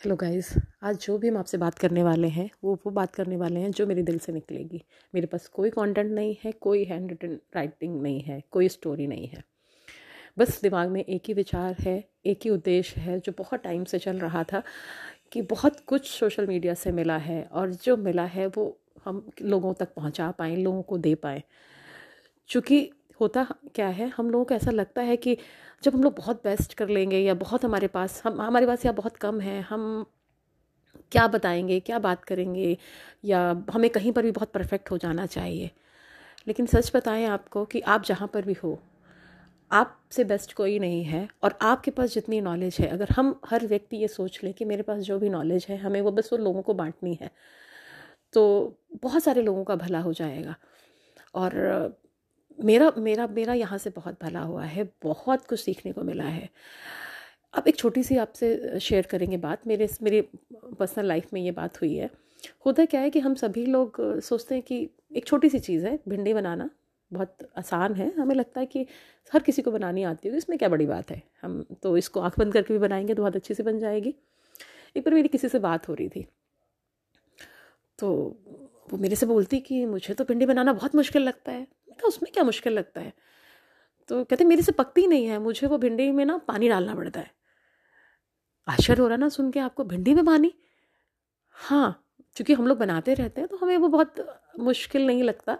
[0.00, 0.52] Hello guys
[0.82, 3.70] आज जो भी हम आपसे बात करने वाले हैं, वो वो बात करने वाले हैं
[3.70, 4.84] जो मेरे दिल से निकलेगी।
[5.14, 9.26] मेरे पास कोई कंटेंट नहीं है, कोई हैंड रिटन राइटिंग नहीं है, कोई स्टोरी नहीं
[9.28, 9.44] है।
[10.38, 13.98] बस दिमाग में एक ही विचार है, एक ही उद्देश्य है, जो बहुत टाइम से
[13.98, 14.62] चल रहा था
[15.32, 19.74] कि बहुत कुछ सोशल मीडिया से मिला है और जो मिला है वो हम लोगों
[19.74, 21.42] तक पहुँचा पाएँ, लोगों को दे पाएँ।
[22.48, 22.90] चूँकि
[23.20, 24.08] होता क्या है?
[24.08, 25.36] हम लोगों को ऐसा लगता है कि
[25.82, 28.92] जब हम लोग बहुत बेस्ट कर लेंगे या बहुत हमारे पास, हम, हमारे पास या
[28.92, 30.04] बहुत कम है, हम
[31.12, 32.76] क्या बताएँगे, क्या बात करेंगे?
[33.24, 33.40] या
[33.72, 35.70] हमें कहीं पर भी बहुत परफेक्ट हो जाना चाहिए।
[36.48, 38.78] लेकिन सच बताएँ आपको कि आप जहाँ पर भी हो,
[39.70, 43.96] आपसे बेस्ट कोई नहीं है और आपके पास जितनी नॉलेज है, अगर हम हर व्यक्ति
[43.96, 46.62] ये सोच ले कि मेरे पास जो भी नॉलेज है, हमें वो बस वो लोगों
[46.62, 47.30] को बांटनी है
[48.34, 48.42] तो
[49.02, 50.54] बहुत सारे लोगों का भला हो जाएगा।
[51.34, 51.54] और
[52.58, 56.48] मेरा मेरा मेरा यहाँ से बहुत भला हुआ है, बहुत कुछ सीखने को मिला है।
[57.54, 60.20] अब एक छोटी सी आपसे शेयर करेंगे बात। मेरे मेरी
[60.54, 62.10] पर्सनल लाइफ में ये बात हुई है।
[62.66, 65.98] होता क्या है कि हम सभी लोग सोचते हैं कि एक छोटी सी चीज़ है,
[66.08, 66.68] भिंडी बनाना
[67.10, 68.86] बहुत आसान है। हमें लगता है कि
[69.32, 71.22] हर किसी को बनानी आती होगी, इसमें क्या बड़ी बात है?
[71.42, 74.14] हम तो इसको आँख बंद करके भी बनाएँगे तो बहुत अच्छी से बन जाएगी।
[74.96, 76.26] एक बार मेरी किसी से बात हो रही थी
[77.98, 78.08] तो
[78.90, 81.66] वो मेरे से बोलती कि मुझे तो भिंडी बनाना बहुत मुश्किल लगता है।
[81.98, 83.12] कहा उसमें क्या मुश्किल लगता है?
[84.08, 87.20] तो कहते मेरे से पकती नहीं है, मुझे वो भिंडी में ना पानी डालना पड़ता
[87.20, 87.30] है।
[88.68, 90.54] आश्चर्य हो रहा ना सुन के, आपको भिंडी में पानी?
[91.50, 92.04] हाँ
[92.36, 94.14] क्योंकि हम लोग बनाते रहते हैं तो हमें वो बहुत
[94.60, 95.52] मुश्किल नहीं लगता।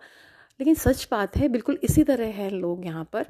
[0.61, 3.27] लेकिन सच बात है, बिल्कुल इसी तरह है लोग यहाँ पर।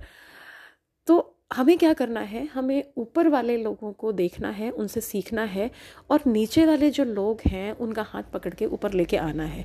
[1.06, 2.44] तो हमें क्या करना है?
[2.46, 5.70] हमें ऊपर वाले लोगों को देखना है, उनसे सीखना है
[6.10, 9.64] और नीचे वाले जो लोग हैं, उनका हाथ पकड़ के ऊपर लेके आना है।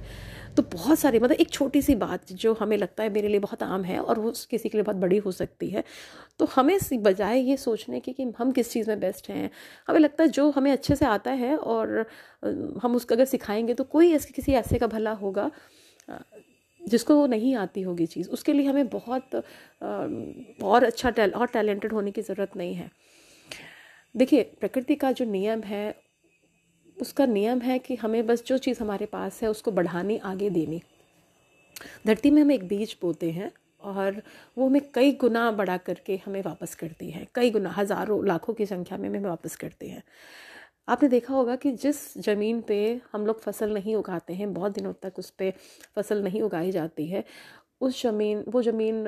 [0.58, 3.64] तो बहुत सारी मतलब एक छोटी सी बात जो हमें लगता है मेरे लिए बहुत
[3.64, 5.84] आम है और वो किसी के लिए बहुत बड़ी हो सकती है।
[6.40, 9.50] तो हमें बजाय ये सोचने की कि हम किस चीज़ में बेस्ट हैं?
[9.88, 12.06] हमें लगता है जो हमें अच्छे से आता है और
[12.84, 15.52] हम उसको अगर सिखाएँगे तो कोई ऐसे किसी ऐसे का भला होगा।
[16.84, 19.36] जिसको वो नहीं आती होगी चीज़, उसके लिए हमें बहुत
[20.64, 22.90] और अच्छा टैल, और टैलेंटेड होने की ज़रूरत नहीं है।
[24.16, 25.96] देखिए, प्रकृति का जो नियम है,
[26.98, 30.82] उसका नियम है कि हमें बस जो चीज़ हमारे पास है, उसको बढ़ानी, आगे देनी।
[32.08, 34.22] धरती में हम एक बीज बोते हैं, और
[34.58, 38.66] वो हमें कई गुना बढ़ा करके हमें वापस करती है। कई गुना, हज़ारों, लाखों की
[38.66, 40.04] संख्या में हमें वापस करती है।
[40.88, 42.78] आपने देखा होगा कि जिस ज़मीन पे
[43.14, 45.52] हम लोग फ़सल नहीं उगाते हैं, बहुत दिनों तक उस पर
[45.96, 47.24] फ़सल नहीं उगाई जाती है,
[47.82, 49.06] उस ज़मीन, वो ज़मीन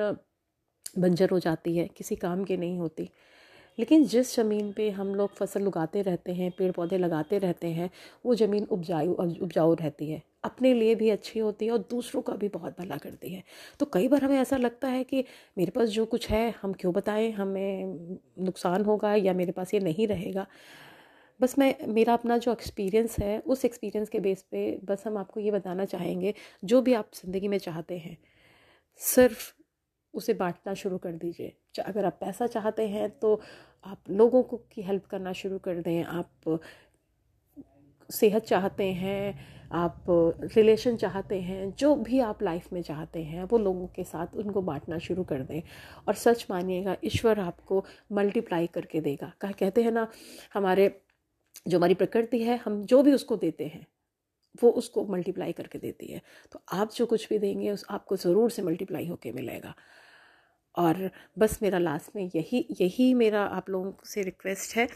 [0.99, 3.09] बंजर हो जाती है, किसी काम की नहीं होती।
[3.77, 7.89] लेकिन जिस ज़मीन पे हम लोग फ़सल उगाते रहते हैं पेड़ पौधे लगाते रहते हैं,
[8.25, 9.13] वो ज़मीन उपजाऊ
[9.43, 12.97] उपजाऊ रहती है। अपने लिए भी अच्छी होती है और दूसरों का भी बहुत भला
[12.97, 13.43] करती है।
[13.79, 15.23] तो कई बार हमें ऐसा लगता है कि
[15.57, 17.31] मेरे पास जो कुछ है, हम क्यों बताएँ?
[17.31, 18.09] हमें
[18.39, 20.47] नुकसान होगा या मेरे पास ये नहीं रहेगा?
[21.39, 25.39] बस मैं, मेरा अपना जो एक्सपीरियंस है, उस एक्सपीरियंस के बेस पे बस हम आपको
[25.39, 28.17] ये बताना चाहेंगे, जो भी आप ज़िंदगी में चाहते हैं,
[29.01, 29.51] सिर्फ़
[30.13, 33.39] उसे बांटना शुरू कर दीजिए। अगर आप पैसा चाहते हैं तो
[33.83, 36.59] आप लोगों को, की हेल्प करना शुरू कर दें। आप
[38.09, 39.39] सेहत चाहते हैं,
[39.71, 40.05] आप
[40.55, 44.61] रिलेशन चाहते हैं, जो भी आप लाइफ में चाहते हैं, वो लोगों के साथ उनको
[44.61, 45.61] बांटना शुरू कर दें।
[46.07, 50.07] और सच मानिएगा, ईश्वर आपको मल्टीप्लाई करके देगा। कहा, कहते हैं ना,
[50.53, 50.87] हमारे
[51.65, 53.85] जो हमारी प्रकृति है, हम जो भी उसको देते हैं,
[54.63, 56.21] वो उसको मल्टीप्लाई करके देती है।
[56.51, 59.75] तो आप जो कुछ भी देंगे, उस आपको ज़रूर से मल्टीप्लाई होके मिलेगा।
[60.75, 61.09] और
[61.39, 64.87] बस मेरा लास्ट में यही यही मेरा आप लोगों से रिक्वेस्ट है।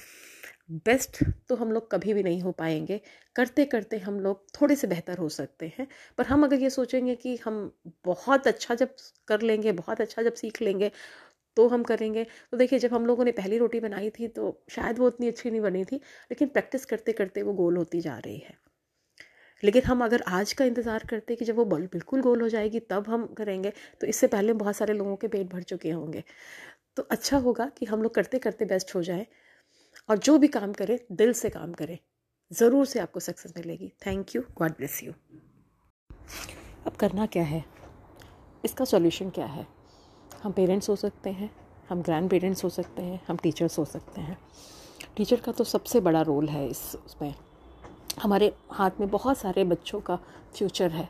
[0.86, 1.18] बेस्ट
[1.50, 3.00] तो हम लोग कभी भी नहीं हो पाएँगे।
[3.36, 5.88] करते करते हम लोग थोड़े से बेहतर हो सकते हैं।
[6.18, 7.62] पर हम अगर ये सोचेंगे कि हम
[8.06, 8.96] बहुत अच्छा जब
[9.28, 10.92] कर लेंगे, बहुत अच्छा जब सीख लेंगे
[11.60, 15.00] तो हम करेंगे। तो देखिए, जब हम लोगों ने पहली रोटी बनाई थी तो शायद
[15.00, 15.96] वो उतनी अच्छी नहीं बनी थी,
[16.32, 18.58] लेकिन प्रैक्टिस करते करते वो गोल होती जा रही है।
[19.64, 22.80] लेकिन हम अगर आज का इंतज़ार करते कि जब वो बल बिल्कुल गोल हो जाएगी,
[22.82, 23.72] तब हम करेंगे
[24.02, 26.24] तो इससे पहले बहुत सारे लोगों के पेट भर चुके होंगे।
[26.98, 29.26] तो अच्छा होगा कि हम लोग करते करते बेस्ट हो जाए
[30.10, 31.98] और जो भी काम करें, दिल से काम करें।
[32.52, 34.42] ज़रूर से आपको सक्सेस मिलेगी। Thank you.
[34.58, 35.14] God bless you.
[36.86, 37.64] अब करना क्या है?
[38.64, 39.68] इसका सॉल्यूशन क्या है?
[40.44, 41.50] हम पेरेंट्स हो सकते हैं,
[41.90, 44.38] हम ग्रैंड पेरेंट्स हो सकते हैं, हम टीचर्स हो सकते हैं।
[45.18, 47.34] टीचर का तो सबसे बड़ा रोल है इस उसमें।
[48.22, 50.16] हमारे हाथ में बहुत सारे बच्चों का
[50.56, 51.08] फ्यूचर है।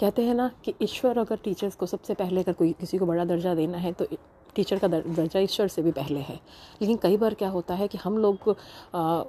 [0.00, 3.24] कहते हैं ना कि ईश्वर अगर टीचर्स को सबसे पहले अगर कोई किसी को बड़ा
[3.24, 4.06] दर्जा देना है तो
[4.54, 6.38] टीचर का दर्जा ईश्वर से भी पहले है।
[6.80, 8.48] लेकिन कई बार क्या होता है कि हम लोग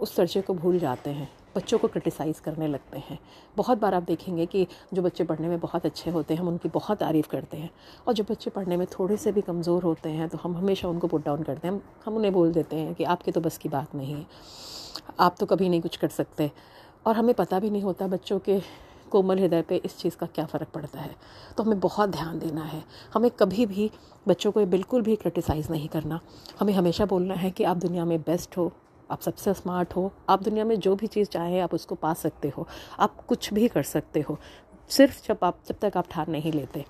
[0.01, 3.17] उस दर्जे को भूल जाते हैं। बच्चों को क्रिटिसाइज़ करने लगते हैं।
[3.57, 6.69] बहुत बार आप देखेंगे कि जो बच्चे पढ़ने में बहुत अच्छे होते हैं, हम उनकी
[6.69, 7.69] बहुत तारीफ़ करते हैं।
[8.07, 11.07] और जो बच्चे पढ़ने में थोड़े से भी कमज़ोर होते हैं तो हम हमेशा उनको
[11.07, 13.95] पुट डाउन करते हैं। हम उन्हें बोल देते हैं कि आपके तो बस की बात
[13.95, 14.25] नहीं है।
[15.19, 16.51] आप तो कभी नहीं कुछ कर सकते।
[17.05, 18.59] और हमें पता भी नहीं होता बच्चों के
[19.11, 21.15] कोमल हृदय पे इस चीज़ का क्या फ़र्क पड़ता है।
[21.57, 23.91] तो हमें बहुत ध्यान देना है। हमें कभी भी
[24.27, 26.19] बच्चों को बिल्कुल भी क्रिटिसाइज़ नहीं करना।
[26.59, 28.71] हमें हमेशा बोलना है कि आप दुनिया में बेस्ट हो।
[29.11, 32.49] आप सबसे स्मार्ट हो। आप दुनिया में जो भी चीज़ चाहें, आप उसको पा सकते
[32.49, 32.67] हो।
[32.99, 34.37] आप कुछ भी कर सकते हो।
[34.89, 36.85] सिर्फ़ जब आप, जब तक आप ठान नहीं लेते।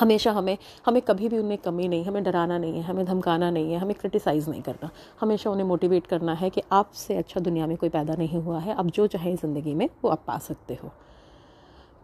[0.00, 3.72] हमेशा हमें हमें कभी भी उनमें कमी नहीं, हमें डराना नहीं है, हमें धमकाना नहीं
[3.72, 4.90] है, हमें क्रिटिसाइज़ नहीं करना।
[5.20, 8.74] हमेशा उन्हें मोटिवेट करना है कि आपसे अच्छा दुनिया में कोई पैदा नहीं हुआ है।
[8.74, 10.90] आप जो चाहें ज़िंदगी में, वो आप पा सकते हो।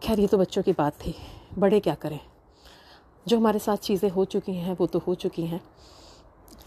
[0.03, 1.15] खैर, ये तो बच्चों की बात थी।
[1.57, 2.19] बड़े क्या करें?
[3.27, 5.61] जो हमारे साथ चीज़ें हो चुकी हैं, वो तो हो चुकी हैं।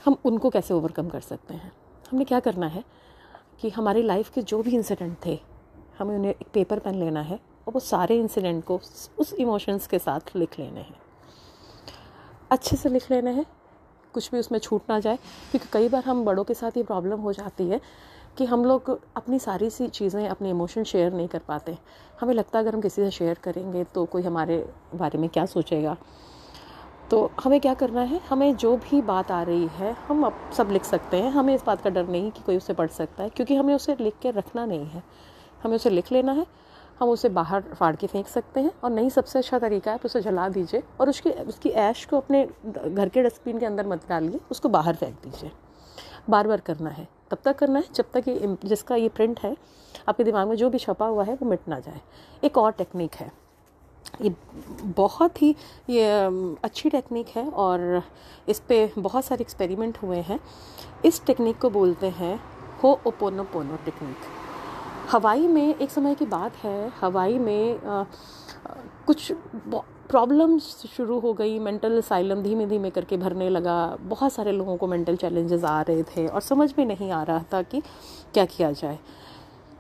[0.05, 1.73] हम उनको कैसे ओवरकम कर सकते हैं?
[2.11, 2.85] हमने क्या करना है
[3.61, 5.39] कि हमारी लाइफ के जो भी इंसिडेंट थे,
[5.99, 8.81] हमें उन्हें एक पेपर पेन लेना है और वो सारे इंसिडेंट को
[9.19, 10.97] उस इमोशंस के साथ लिख लेने हैं।
[12.51, 13.45] अच्छे से लिख लेने हैं,
[14.15, 15.17] कुछ भी उसमें छूट ना जाए,
[15.51, 17.81] क्योंकि कई बार हम बड़ों के साथ ये प्रॉब्लम हो जाती है
[18.39, 21.77] कि हम लोग अपनी सारी सी चीज़ें, अपने इमोशन शेयर नहीं कर पाते।
[22.21, 24.59] हमें लगता है अगर हम किसी से शेयर करेंगे तो कोई हमारे
[24.95, 25.97] बारे में क्या सोचेगा?
[27.11, 28.21] तो हमें क्या करना है?
[28.29, 31.65] हमें जो भी बात आ रही है, हम अब सब लिख सकते हैं। हमें इस
[31.65, 34.31] बात का डर नहीं कि कोई उसे पढ़ सकता है, क्योंकि हमें उसे लिख के
[34.31, 35.03] रखना नहीं है।
[35.63, 36.47] हमें उसे लिख लेना है,
[37.01, 40.07] हम उसे बाहर फाड़ के फेंक सकते हैं। और नहीं, सबसे अच्छा तरीका है तो
[40.07, 44.09] उसे जला दीजिए और उसकी उसकी ऐश को अपने घर के डस्टबिन के अंदर मत
[44.09, 45.51] डालिए, उसको बाहर फेंक दीजिए।
[46.31, 49.57] बार बार करना है। तब तक करना है, जब तक ये जिसका ये प्रिंट है,
[50.09, 52.01] आपके दिमाग में जो भी छपा हुआ है, वो मिट ना जाए।
[52.45, 53.31] एक और टेक्निक है।
[54.23, 54.35] ये
[54.97, 55.55] बहुत ही
[55.91, 56.05] ये
[56.65, 58.03] अच्छी टेक्निक है और
[58.49, 60.41] इस पर बहुत सारे एक्सपेरिमेंट हुए हैं।
[61.05, 62.41] इस टेक्निक को बोलते हैं
[62.83, 64.17] हो ओपोनो पोनो टेक्निक
[65.11, 68.05] हवाई में एक समय की बात है हवाई में आ,
[69.07, 69.33] कुछ
[70.09, 74.87] प्रॉब्लम्स शुरू हो गई मेंटल असाइलम धीमे धीमे करके भरने लगा। बहुत सारे लोगों को
[74.87, 77.81] मेंटल चैलेंजेस आ रहे थे और समझ में नहीं आ रहा था कि
[78.35, 78.99] क्या किया जाए।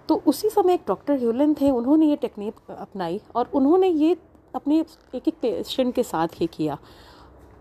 [0.08, 4.17] तो उसी समय एक डॉक्टर ह्यूलन थे, उन्होंने ये टेक्निक अपनाई और उन्होंने ये
[4.55, 4.79] अपने
[5.14, 6.79] एक एक पेशेंट के साथ ही किया।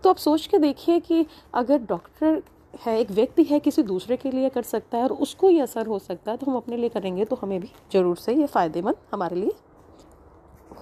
[0.04, 2.42] तो आप सोच के देखिए कि अगर डॉक्टर
[2.76, 5.86] है, एक व्यक्ति है, किसी दूसरे के लिए कर सकता है और उसको ये असर
[5.86, 8.96] हो सकता है तो हम अपने लिए करेंगे तो हमें भी ज़रूर से ये फ़ायदेमंद
[9.12, 9.52] हमारे लिए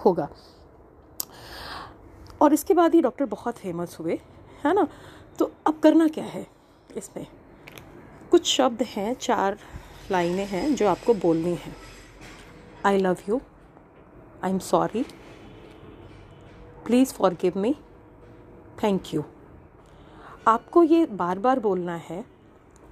[0.05, 0.27] होगा।
[2.41, 4.19] और इसके बाद ये डॉक्टर बहुत फ़ेमस हुए,
[4.65, 4.87] है ना?
[5.39, 6.45] तो अब करना क्या है
[6.97, 7.25] इसमें?
[8.31, 9.57] कुछ शब्द हैं, चार
[10.11, 11.75] लाइनें हैं जो आपको बोलनी हैं।
[12.85, 13.39] I love you
[14.43, 15.03] I am sorry
[16.85, 17.73] please forgive me
[18.83, 19.23] thank you
[20.47, 22.23] आपको ये बार बार बोलना है।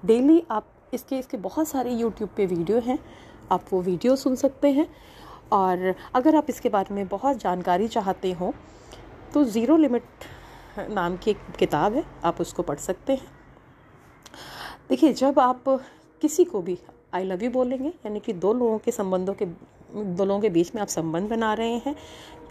[0.06, 2.98] डेली आप इसके इसके बहुत सारे यूट्यूब पे वीडियो हैं।
[3.51, 4.88] आप वो वीडियो सुन सकते हैं।
[5.51, 8.54] और अगर आप इसके बारे में बहुत जानकारी चाहते हो
[9.33, 10.04] तो ज़ीरो लिमिट
[10.89, 13.31] नाम की एक किताब है। आप उसको पढ़ सकते हैं।
[14.89, 15.63] देखिए, जब आप
[16.21, 16.77] किसी को भी
[17.13, 20.74] आई लव यू बोलेंगे, यानी कि दो लोगों के संबंधों के, दो लोगों के बीच
[20.75, 21.95] में आप संबंध बना रहे हैं।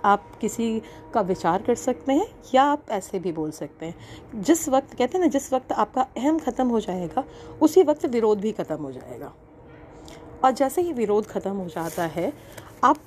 [0.04, 0.82] आप किसी
[1.14, 5.18] का विचार कर सकते हैं या आप ऐसे भी बोल सकते हैं। जिस वक्त, कहते
[5.18, 7.24] हैं ना, जिस वक्त आपका अहम ख़त्म हो जाएगा,
[7.62, 9.32] उसी वक्त विरोध भी ख़त्म हो जाएगा।
[10.44, 12.32] और जैसे ही विरोध ख़त्म हो जाता है,
[12.84, 12.98] आप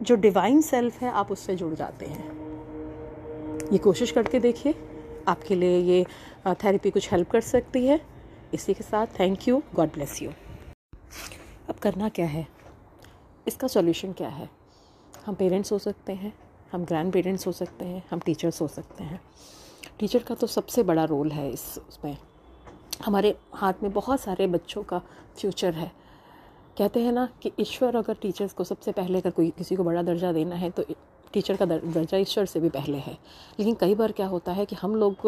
[0.00, 2.30] जो डिवाइन सेल्फ है, आप उससे जुड़ जाते हैं।
[3.72, 4.74] ये कोशिश करके देखिए,
[5.28, 6.04] आपके लिए ये
[6.54, 8.00] थेरेपी कुछ हेल्प कर सकती है।
[8.54, 10.30] इसी के साथ thank you God bless you
[11.68, 12.46] अब करना क्या है?
[13.48, 14.48] इसका सॉल्यूशन क्या है?
[15.26, 16.32] हम पेरेंट्स हो सकते हैं,
[16.72, 19.20] हम ग्रैंड पेरेंट्स हो सकते हैं, हम टीचर्स हो सकते हैं।
[19.98, 22.16] टीचर का तो सबसे बड़ा रोल है इस, उसमें।
[23.04, 24.98] हमारे हाथ में बहुत सारे बच्चों का
[25.38, 25.92] फ्यूचर है।
[26.78, 30.02] कहते हैं ना कि ईश्वर अगर टीचर्स को सबसे पहले अगर कोई किसी को बड़ा
[30.02, 30.84] दर्जा देना है तो
[31.36, 33.12] टीचर का दर्जा ईश्वर से भी पहले है।
[33.58, 35.26] लेकिन कई बार क्या होता है कि हम लोग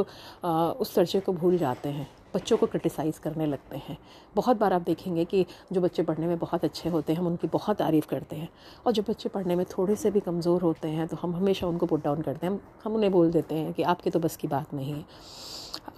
[0.80, 3.96] उस दर्जे को भूल जाते हैं, बच्चों को क्रिटिसाइज़ करने लगते हैं।
[4.36, 7.48] बहुत बार आप देखेंगे कि जो बच्चे पढ़ने में बहुत अच्छे होते हैं, हम उनकी
[7.48, 8.48] बहुत तारीफ़ करते हैं।
[8.86, 11.86] और जो बच्चे पढ़ने में थोड़े से भी कमज़ोर होते हैं तो हम हमेशा उनको
[11.86, 14.74] पुट डाउन करते हैं। हम उन्हें बोल देते हैं कि आपके तो बस की बात
[14.74, 15.04] नहीं है,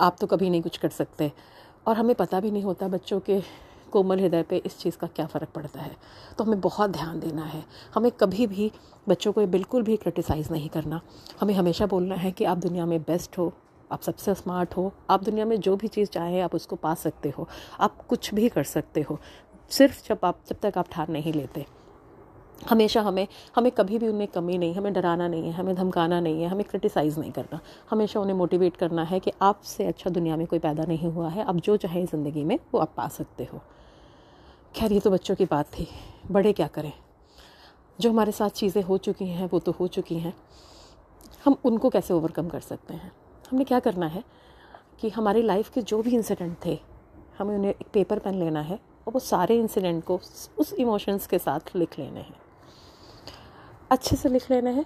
[0.01, 1.31] आप तो कभी नहीं कुछ कर सकते।
[1.87, 3.41] और हमें पता भी नहीं होता बच्चों के
[3.91, 5.97] कोमल हृदय पे इस चीज़ का क्या फ़र्क पड़ता है?
[6.39, 8.73] तो हमें बहुत ध्यान देना है। हमें कभी भी
[9.09, 11.01] बच्चों को बिल्कुल भी क्रिटिसाइज़ नहीं करना।
[11.41, 13.53] हमें हमेशा बोलना है कि आप दुनिया में बेस्ट हो,
[13.93, 17.31] आप सबसे स्मार्ट हो, आप दुनिया में जो भी चीज़ चाहें आप उसको पा सकते
[17.31, 17.49] हो,
[17.81, 19.19] आप कुछ भी कर सकते हो।
[19.71, 21.67] सिर्फ़ जब आप, जब तक आप ठान नहीं लेते।
[22.71, 26.43] हमेशा हमें हमें कभी भी उनमें कमी नहीं, हमें डराना नहीं है, हमें धमकाना नहीं
[26.43, 30.47] है, हमें क्रिटिसाइज़ नहीं करना। हमेशा उन्हें मोटिवेट करना है कि आपसे अच्छा दुनिया में
[30.47, 33.61] कोई पैदा नहीं हुआ है, आप जो चाहें ज़िंदगी में वो आप पा सकते हो।
[34.75, 35.87] खैर, ये तो बच्चों की बात थी।
[36.31, 36.93] बड़े क्या करें?
[38.01, 40.35] जो हमारे साथ चीज़ें हो चुकी हैं, वो तो हो चुकी हैं।
[41.45, 43.13] हम उनको कैसे ओवरकम कर सकते हैं?
[43.51, 44.25] हमने क्या करना है
[45.01, 46.79] कि हमारी लाइफ के जो भी इंसिडेंट थे,
[47.39, 50.21] हमें उन्हें एक पेपर पेन लेना है और वो सारे इंसिडेंट को
[50.59, 52.37] उस इमोशंस के साथ लिख लेने हैं।
[53.91, 54.85] अच्छे से लिख लेने हैं,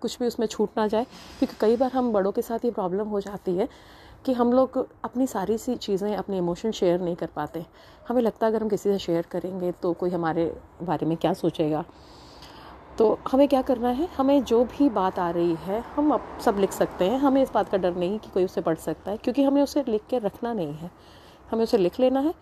[0.00, 1.04] कुछ भी उसमें छूट ना जाए,
[1.38, 3.68] क्योंकि कई बार हम बड़ों के साथ ये प्रॉब्लम हो जाती है
[4.24, 7.64] कि हम लोग अपनी सारी सी चीज़ें, अपने इमोशन शेयर नहीं कर पाते।
[8.08, 11.32] हमें लगता है अगर हम किसी से शेयर करेंगे तो कोई हमारे बारे में क्या
[11.34, 11.84] सोचेगा?
[12.98, 14.08] तो हमें क्या करना है?
[14.16, 17.52] हमें जो भी बात आ रही है, हम अब सब लिख सकते हैं। हमें इस
[17.54, 20.18] बात का डर नहीं कि कोई उसे पढ़ सकता है, क्योंकि हमें उसे लिख के
[20.18, 20.90] रखना नहीं है।
[21.50, 22.34] हमें उसे लिख लेना है,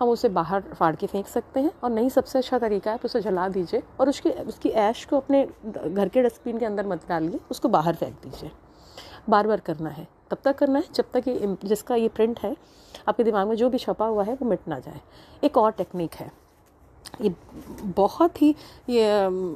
[0.00, 3.04] हम उसे बाहर फाड़ के फेंक सकते हैं। और नहीं, सबसे अच्छा तरीका है आप
[3.04, 5.46] उसे जला दीजिए और उसकी उसकी ऐश को अपने
[5.86, 8.50] घर के डस्टबिन के अंदर मत डालिए, उसको बाहर फेंक दीजिए।
[9.28, 10.84] बार बार करना है। तब तक करना है?
[10.94, 12.56] जब तक ये जिसका ये प्रिंट है
[13.08, 15.00] आपके दिमाग में जो भी छपा हुआ है वो मिट ना जाए।
[15.44, 16.30] एक और टेक्निक है।
[17.20, 17.34] ये
[17.84, 18.54] बहुत ही
[18.88, 19.04] ये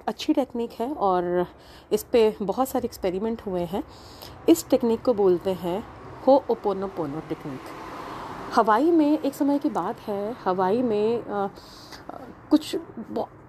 [0.08, 1.46] अच्छी टेक्निक है और
[1.92, 3.82] इस पर बहुत सारे एक्सपेरिमेंट हुए हैं।
[4.48, 5.82] इस टेक्निक को बोलते हैं
[6.26, 7.60] हो ओपोनो पोनो टेक्निक
[8.54, 11.48] हवाई में एक समय की बात है। हवाई में आ,
[12.50, 12.76] कुछ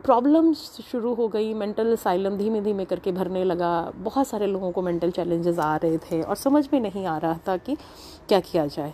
[0.06, 4.82] प्रॉब्लम्स शुरू हो गई मेंटल असाइलम धीमे धीमे करके भरने लगा। बहुत सारे लोगों को
[4.82, 7.76] मेंटल चैलेंजेस आ रहे थे और समझ में नहीं आ रहा था कि
[8.30, 8.94] क्या किया जाए।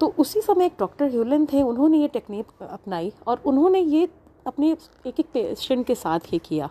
[0.00, 4.08] तो उसी समय एक डॉक्टर ह्यूलन थे, उन्होंने ये टेक्निक अपनाई और उन्होंने ये
[4.46, 4.70] अपने
[5.06, 6.70] एक एक पेशेंट के साथ ही किया।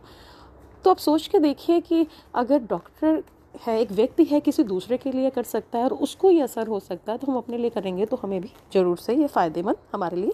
[0.86, 2.06] तो आप सोच के देखिए कि
[2.36, 3.24] अगर डॉक्टर
[3.58, 6.68] है, एक व्यक्ति है, किसी दूसरे के लिए कर सकता है और उसको ये असर
[6.68, 9.78] हो सकता है तो हम अपने लिए करेंगे तो हमें भी ज़रूर से ये फ़ायदेमंद
[9.94, 10.34] हमारे लिए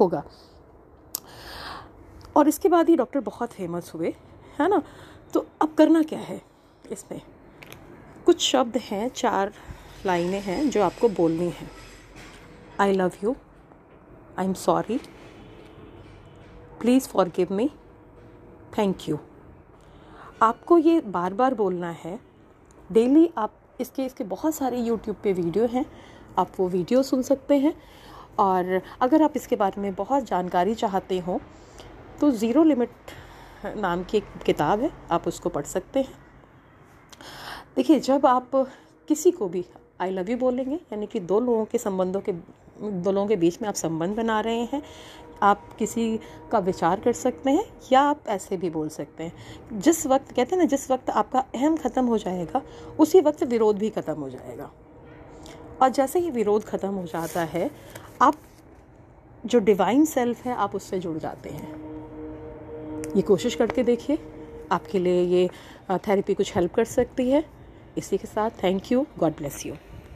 [0.00, 0.22] होगा।
[2.36, 4.14] और इसके बाद ही डॉक्टर बहुत फ़ेमस हुए,
[4.60, 4.82] है ना?
[5.34, 6.40] तो अब करना क्या है
[6.92, 7.20] इसमें?
[8.26, 9.52] कुछ शब्द हैं, चार
[10.06, 11.70] लाइनें हैं जो आपको बोलनी हैं।
[12.80, 13.34] I love you
[14.38, 14.98] I am sorry
[16.80, 17.70] please forgive me
[18.78, 19.18] thank you
[20.42, 22.18] आपको ये बार बार बोलना है।
[22.90, 25.84] डेली आप इसके इसके बहुत सारे यूट्यूब पे वीडियो हैं,
[26.38, 27.74] आप वो वीडियो सुन सकते हैं।
[28.38, 31.40] और अगर आप इसके बारे में बहुत जानकारी चाहते हो
[32.24, 32.90] तो ज़ीरो लिमिट
[33.76, 36.14] नाम की एक किताब है, आप उसको पढ़ सकते हैं।
[37.76, 38.50] देखिए, जब आप
[39.08, 39.64] किसी को भी
[40.00, 43.60] आई लव यू बोलेंगे, यानी कि दो लोगों के संबंधों के, दो लोगों के बीच
[43.62, 44.82] में आप संबंध बना रहे हैं,
[45.42, 46.20] आप किसी
[46.52, 50.56] का विचार कर सकते हैं या आप ऐसे भी बोल सकते हैं। जिस वक्त, कहते
[50.56, 52.62] हैं ना, जिस वक्त आपका अहम ख़त्म हो जाएगा,
[52.98, 54.70] उसी वक्त विरोध भी ख़त्म हो जाएगा।
[55.82, 57.70] और जैसे ही विरोध ख़त्म हो जाता है,
[58.22, 58.34] आप,
[59.46, 61.93] जो डिवाइन सेल्फ है, आप उससे जुड़ जाते हैं।
[63.16, 64.18] ये कोशिश करके देखिए।
[64.72, 65.48] आपके लिए ये
[65.98, 67.44] थेरेपी कुछ हेल्प कर सकती है।
[67.98, 69.74] इसी के साथ thank you God bless you